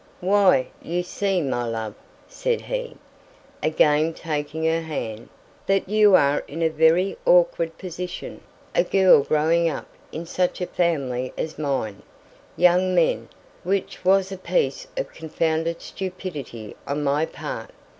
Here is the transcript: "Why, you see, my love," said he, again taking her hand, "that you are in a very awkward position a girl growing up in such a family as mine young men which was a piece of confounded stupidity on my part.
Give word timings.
"Why, 0.19 0.69
you 0.81 1.03
see, 1.03 1.43
my 1.43 1.63
love," 1.63 1.93
said 2.27 2.61
he, 2.61 2.95
again 3.61 4.15
taking 4.15 4.63
her 4.63 4.81
hand, 4.81 5.29
"that 5.67 5.87
you 5.87 6.15
are 6.15 6.39
in 6.47 6.63
a 6.63 6.69
very 6.69 7.19
awkward 7.27 7.77
position 7.77 8.41
a 8.73 8.83
girl 8.83 9.21
growing 9.21 9.69
up 9.69 9.85
in 10.11 10.25
such 10.25 10.59
a 10.59 10.65
family 10.65 11.33
as 11.37 11.59
mine 11.59 12.01
young 12.57 12.95
men 12.95 13.29
which 13.61 14.03
was 14.03 14.31
a 14.31 14.37
piece 14.37 14.87
of 14.97 15.13
confounded 15.13 15.79
stupidity 15.83 16.75
on 16.87 17.03
my 17.03 17.23
part. 17.27 17.69